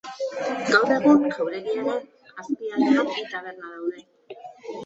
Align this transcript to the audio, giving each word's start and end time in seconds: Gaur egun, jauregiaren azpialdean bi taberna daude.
Gaur 0.69 0.93
egun, 0.95 1.19
jauregiaren 1.35 2.09
azpialdean 2.45 3.13
bi 3.19 3.29
taberna 3.35 3.73
daude. 3.75 4.43